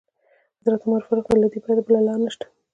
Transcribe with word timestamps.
حضرت 0.59 0.81
عمر 0.87 1.01
فاروق 1.07 1.25
وویل: 1.27 1.41
له 1.43 1.47
دې 1.53 1.59
پرته 1.63 1.81
بله 1.85 1.99
لاره 2.05 2.21
نشته. 2.25 2.45